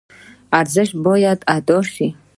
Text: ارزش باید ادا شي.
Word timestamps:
ارزش 0.59 0.89
باید 1.05 1.39
ادا 1.55 1.79
شي. 1.93 2.07